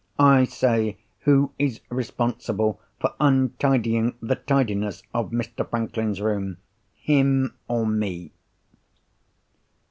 I 0.17 0.45
say, 0.45 0.97
who 1.19 1.51
is 1.59 1.79
responsible 1.91 2.81
for 2.99 3.13
untidying 3.19 4.15
the 4.19 4.33
tidiness 4.35 5.03
of 5.13 5.29
Mr. 5.29 5.69
Franklin's 5.69 6.19
room, 6.19 6.57
him 6.95 7.53
or 7.67 7.85
me?" 7.85 8.31